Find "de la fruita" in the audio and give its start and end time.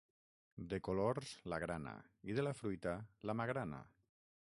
2.41-2.99